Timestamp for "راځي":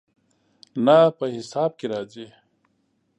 1.93-2.27